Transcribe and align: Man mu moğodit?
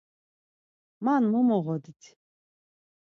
Man 1.03 1.23
mu 1.31 1.39
moğodit? 1.47 2.03